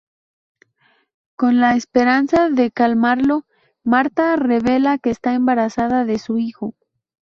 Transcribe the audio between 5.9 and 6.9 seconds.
de su hijo.